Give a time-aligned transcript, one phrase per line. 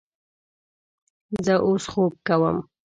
[1.45, 2.57] زه اوس خوب کوم